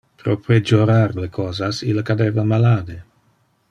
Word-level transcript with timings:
Pro 0.21 0.33
pejorar 0.45 1.13
le 1.19 1.29
cosas, 1.37 1.83
ille 1.91 2.07
cadeva 2.11 2.51
malade. 2.55 3.01